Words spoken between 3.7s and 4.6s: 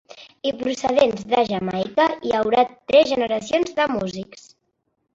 de músics.